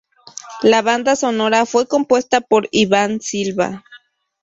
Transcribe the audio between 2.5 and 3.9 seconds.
Iván Silva.